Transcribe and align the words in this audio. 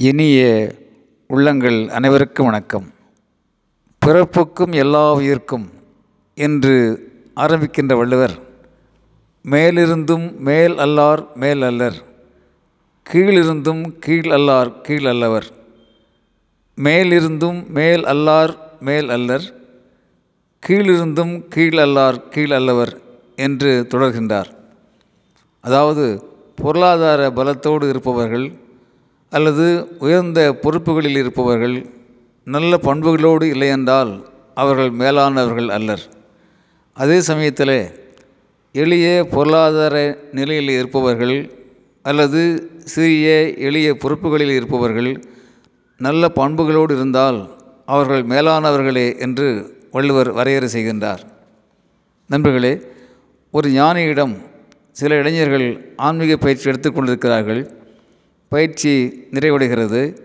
இனிய 0.00 0.40
உள்ளங்கள் 1.26 1.88
அனைவருக்கும் 1.88 2.46
வணக்கம். 2.46 2.92
பிறப்புக்கும் 4.06 4.72
எல்லா 4.72 5.12
உயிர்க்கும் 5.12 5.70
என்று 6.34 6.74
ஆரம்பிக்கின்ற 7.34 7.96
வள்ளுவர் 7.96 8.34
மேலிருந்தும் 9.44 10.38
மேல் 10.38 10.78
அல்லார் 10.78 11.34
மேல் 11.34 11.62
அல்லர் 11.62 12.04
கீழிருந்தும் 13.10 13.98
கீழ் 13.98 14.30
அல்லார் 14.30 14.80
கீழ் 14.80 15.06
அல்லவர் 15.06 15.46
மேலிருந்தும் 16.76 17.68
மேல் 17.68 18.04
அல்லார் 18.04 18.56
மேல் 18.80 19.08
அல்லர் 19.08 19.54
கீழிருந்தும் 20.66 21.48
கீழ் 21.48 21.78
அல்லார் 21.78 22.28
கீழ் 22.28 22.52
அல்லவர் 22.52 23.00
என்று 23.36 23.86
தொடர்கின்றார். 23.90 24.46
அதாவது 25.60 26.22
பொருளாதார 26.56 27.30
பலத்தோடு 27.30 27.88
இருப்பவர்கள் 27.88 28.66
அல்லது 29.30 29.64
உயர்ந்த 29.98 30.40
பொறுப்புகளில் 30.62 31.16
இருப்பவர்கள் 31.16 31.86
நல்ல 32.44 32.76
பண்புகளோடு 32.76 33.42
இல்லையென்றால் 33.42 34.12
அவர்கள் 34.54 34.90
மேலானவர்கள் 34.90 35.68
அல்லர். 35.68 36.04
அதே 36.92 37.20
சமயத்தில் 37.20 37.76
எளிய 38.72 39.06
பொருளாதார 39.30 39.96
நிலையில் 40.32 40.68
இருப்பவர்கள் 40.68 41.36
அல்லது 42.02 42.40
சிறிய 42.84 43.28
எளிய 43.68 43.88
பொறுப்புகளில் 43.92 44.54
இருப்பவர்கள் 44.54 45.10
நல்ல 45.96 46.28
பண்புகளோடு 46.28 46.92
இருந்தால் 46.96 47.38
அவர்கள் 47.86 48.22
மேலானவர்களே 48.24 49.18
என்று 49.18 49.48
வள்ளுவர் 49.92 50.30
வரையறை 50.32 50.68
செய்கின்றார். 50.72 51.22
நண்பர்களே 52.26 52.72
ஒரு 53.50 53.68
ஞானியிடம் 53.70 54.34
சில 54.92 55.16
இளைஞர்கள் 55.16 55.66
ஆன்மீக 55.96 56.36
பயிற்சி 56.36 56.70
எடுத்துக்கொண்டிருக்கிறார்கள் 56.70 57.62
பயிற்சி 58.48 58.92
நிறைவடைகிறது. 59.32 60.16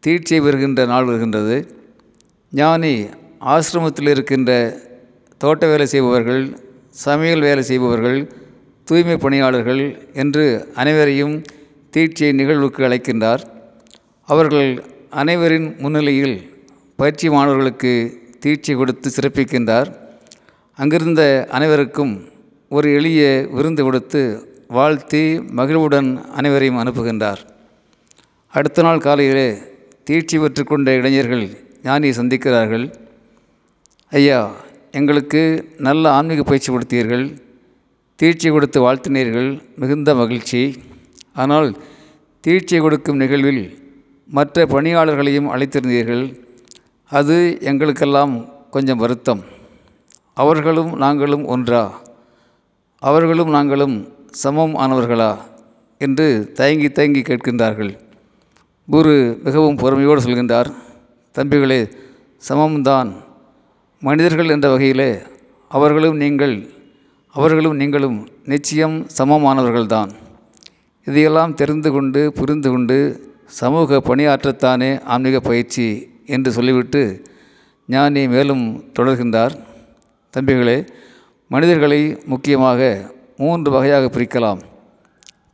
தீட்சை 0.00 0.40
பெறுகின்ற 0.40 0.86
நாள் 0.86 1.04
வருகின்றது. 1.04 1.56
ஞானி 2.52 3.06
ஆசிரமத்தில் 3.54 4.08
இருக்கின்ற 4.08 4.80
தோட்ட 5.38 5.66
வேலை 5.66 5.86
செய்பவர்கள் 5.86 6.56
சமையல் 6.90 7.40
வேலை 7.40 7.62
செய்பவர்கள் 7.62 8.32
தூய்மை 8.84 9.16
பணியாளர்கள் 9.16 9.82
என்று 10.12 10.72
அனைவரையும் 10.74 11.42
தீட்சை 11.90 12.32
நிகழ்வுக்கு 12.32 12.82
அழைக்கின்றார். 12.88 13.42
அவர்கள் 14.28 14.84
அனைவரின் 15.10 15.74
முன்னிலையில் 15.78 16.36
பயிற்சி 16.96 17.28
மாணவர்களுக்கு 17.30 17.92
தீட்சை 18.40 18.76
கொடுத்து 18.76 19.10
சிறப்பிக்கின்றார். 19.16 19.90
அங்கிருந்த 20.76 21.22
அனைவருக்கும் 21.50 22.24
ஒரு 22.68 22.94
எளிய 22.94 23.48
விருந்து 23.52 23.82
கொடுத்து 23.82 24.22
வாழ்த்தி 24.68 25.40
மகிழ்வுடன் 25.40 26.10
அனைவரையும் 26.32 26.78
அனுப்புகின்றார். 26.78 27.42
அடுத்த 28.50 28.82
நாள் 28.82 28.98
காலையிலே 28.98 29.58
தீட்சி 30.04 30.38
பெற்றுக்கொண்ட 30.38 30.88
இளைஞர்கள் 30.88 31.48
ஞானியை 31.82 32.12
சந்திக்கிறார்கள். 32.12 32.94
ஐயா 34.10 34.50
எங்களுக்கு 34.92 35.74
நல்ல 35.78 36.12
ஆன்மீக 36.12 36.42
பயிற்சி 36.42 36.72
கொடுத்தீர்கள். 36.72 37.38
தீட்சை 38.16 38.50
கொடுத்து 38.50 38.92
வாழ்த்தினீர்கள். 38.92 39.62
மிகுந்த 39.76 40.14
மகிழ்ச்சி. 40.14 40.82
ஆனால் 41.34 41.76
தீட்சை 42.40 42.80
கொடுக்கும் 42.80 43.16
நிகழ்வில் 43.16 43.92
மற்ற 44.26 44.66
பணியாளர்களையும் 44.66 45.48
அழைத்திருந்தீர்கள். 45.48 46.40
அது 47.04 47.58
எங்களுக்கெல்லாம் 47.60 48.48
கொஞ்சம் 48.70 48.98
வருத்தம். 48.98 49.44
அவர்களும் 50.34 50.96
நாங்களும் 50.96 51.46
ஒன்றா. 51.46 52.00
அவர்களும் 52.98 53.50
நாங்களும் 53.50 54.12
சமம் 54.30 54.76
ஆனவர்களா? 54.76 55.38
என்று 55.98 56.50
தயங்கி 56.54 56.90
தயங்கி 56.90 57.20
கேட்கின்றார்கள். 57.20 58.06
குரு 58.90 59.14
மிகவும் 59.44 59.78
பொறுமையோடு 59.80 60.20
சொல்கின்றார் 60.24 60.68
தம்பிகளே 61.34 61.80
சமம்தான். 62.48 63.10
மனிதர்கள் 64.02 64.52
என்ற 64.54 64.66
வகையிலே 64.70 65.08
அவர்களும் 65.68 66.16
நீங்கள் 66.16 66.54
அவர்களும் 67.34 67.76
நீங்களும் 67.76 68.16
நிச்சயம் 68.44 68.96
சமமானவர்கள்தான். 69.18 70.10
இதையெல்லாம் 71.06 71.54
தெரிந்து 71.54 71.92
கொண்டு 71.92 72.32
புரிந்து 72.32 72.70
கொண்டு 72.70 72.98
சமூக 73.60 74.00
பணியாற்றத்தானே 74.08 74.90
ஆன்மீக 75.02 75.40
பயிற்சி 75.40 75.86
என்று 76.26 76.52
சொல்லிவிட்டு 76.52 77.02
ஞானி 77.86 78.24
மேலும் 78.28 78.64
தொடர்கின்றார் 78.98 79.54
தம்பிகளே 80.34 80.78
மனிதர்களை 81.50 82.02
முக்கியமாக 82.26 82.80
மூன்று 83.36 83.70
வகையாக 83.70 84.06
பிரிக்கலாம். 84.18 84.60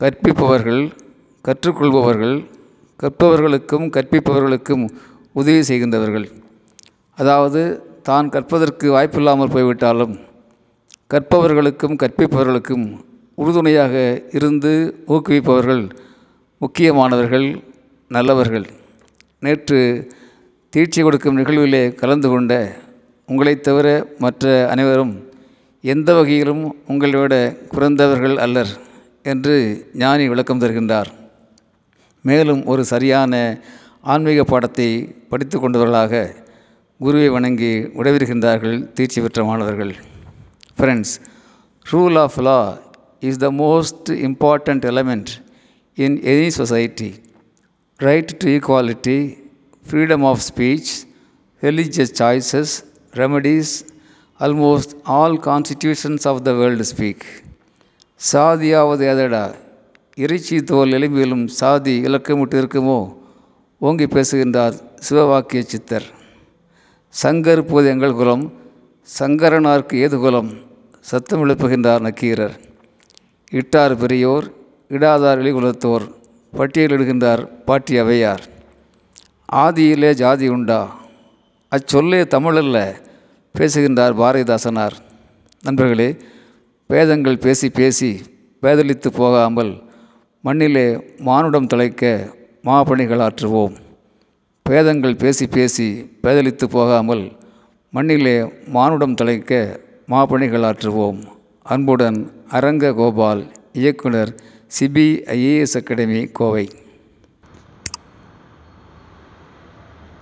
கற்பிப்பவர்கள் 0.02 0.82
கற்றுக்கொள்பவர்கள் 1.44 2.36
கற்பவர்களுக்கும் 3.04 3.90
கற்பிப்பவர்களுக்கும் 3.90 4.88
உதவி 5.32 5.60
செய்கின்றவர்கள். 5.60 6.30
அதாவது 7.16 7.82
தான் 8.02 8.28
கற்பதற்கு 8.28 8.90
வாய்ப்பில்லாமல் 8.90 9.50
போய்விட்டாலும் 9.50 10.18
கற்பவர்களுக்கும் 11.10 11.96
கற்பிப்பவர்களுக்கும் 11.96 13.00
உறுதுணையாக 13.34 14.22
இருந்து 14.32 15.02
ஊக்குவிப்பவர்கள் 15.08 15.90
முக்கியமானவர்கள் 16.58 17.62
நல்லவர்கள். 18.08 18.66
நேற்று 19.40 20.08
தீட்சை 20.76 21.02
கொடுக்கும் 21.02 21.38
நிகழ்விலே 21.38 21.94
கலந்து 21.94 22.28
கொண்ட 22.28 22.76
உங்களைத் 23.26 23.62
தவிர 23.62 24.06
மற்ற 24.18 24.68
அனைவரும் 24.70 25.28
எந்த 25.80 26.14
வகையிலும் 26.14 26.76
உங்களை 26.88 27.20
விட 27.20 27.56
குறைந்தவர்கள் 27.70 28.36
அல்லர் 28.36 28.78
என்று 29.22 29.86
ஞானி 29.94 30.28
விளக்கம் 30.28 30.60
தருகின்றார். 30.60 31.23
மேலும் 32.28 32.60
ஒரு 32.72 32.84
சரியான 32.84 33.32
ஆன்மீக 34.12 34.44
பாடத்தை 34.44 34.88
படித்து 35.32 35.56
கொண்டவர்களாக 35.60 36.22
குருவை 37.00 37.28
வணங்கி 37.28 37.72
விடைபெறுகின்றார்கள் 37.96 38.92
தீர்ச்சி 38.92 39.20
பெற்ற 39.20 39.44
மாணவர்கள். 39.44 39.92
Friends 40.78 41.14
rule 41.92 42.18
of 42.18 42.38
law 42.46 42.58
is 43.20 43.40
the 43.44 43.50
most 43.62 44.10
important 44.28 44.84
element 44.92 45.32
in 45.94 46.16
any 46.32 46.48
society 46.60 47.10
right 47.96 48.32
to 48.36 48.48
equality 48.56 49.18
freedom 49.90 50.24
of 50.30 50.40
speech 50.50 50.92
religious 51.62 52.14
choices 52.20 52.74
remedies 53.22 53.74
almost 54.40 54.94
all 55.16 55.36
constitutions 55.48 56.26
of 56.32 56.42
the 56.42 56.52
world 56.52 56.86
speak 56.92 57.26
சாதியாவது 58.32 59.04
எதடா? 59.12 59.44
இறைச்சி 60.16 60.62
தோல் 60.62 60.90
எலும்பிலும் 60.90 61.46
சாதி 61.46 62.00
இலக்கமிட்டு 62.00 62.54
இருக்குமோ? 62.54 63.14
ஓங்கி 63.78 64.06
பேசுகின்றார் 64.06 64.74
சிவவாக்கிய 65.08 65.60
சித்தர். 65.60 66.02
சங்கர் 67.22 67.62
போது 67.62 67.88
எங்கள் 67.88 68.12
குலம் 68.12 68.52
சங்கரனார்க்கு 69.18 69.94
ஏது 69.94 70.18
குலம்? 70.18 70.50
சத்தம் 71.00 71.44
எழுப்புகின்றார் 71.44 72.00
நக்கீரர். 72.00 72.60
இட்டார் 73.50 73.96
பெரியோர் 73.96 74.52
இடாதார் 74.88 75.40
வெளிகுலத்தோர் 75.40 76.08
பட்டியலிடுகின்றார் 76.56 77.64
பாட்டி 77.64 78.00
அவையார். 78.00 78.42
ஆதியிலே 79.52 80.14
ஜாதி 80.14 80.48
உண்டா? 80.48 80.96
அச்சொல்லே 81.70 82.22
தமிழல்ல 82.24 82.94
பேசுகின்றார் 83.52 84.18
பாரதிதாசனார். 84.18 84.92
நண்பர்களே 85.62 86.16
வேதங்கள் 86.86 87.38
பேசி 87.38 87.70
பேசி 87.70 88.22
பேதலித்து 88.62 89.08
போகாமல் 89.08 89.83
மண்ணிலே 90.46 90.86
மானுடம் 91.18 91.66
தலைக்க 91.66 92.02
மாபணிகள் 92.64 93.22
ஆற்றுவோம். 93.26 93.74
பேதங்கள் 94.62 95.16
பேசி 95.16 95.46
பேசி 95.46 95.86
பேதலித்து 96.22 96.66
போகாமல் 96.70 97.22
மண்ணிலே 97.90 98.34
மானுடம் 98.66 99.14
தலைக்க 99.14 99.80
மாபணிகள் 100.06 100.66
ஆற்றுவோம். 100.70 101.20
அன்புடன் 101.62 102.18
அரங்க 102.48 102.92
கோபால் 102.92 103.42
இயக்குனர் 103.72 104.32
சிபிஐஏஎஸ் 104.76 105.76
அகாடமி 105.80 106.20
கோவை. 106.38 106.66